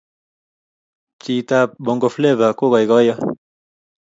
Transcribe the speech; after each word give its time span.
cheet 1.21 1.49
ap 1.59 1.69
bongo 1.85 2.07
flava 2.15 2.47
kokaikaiyo 2.59 3.15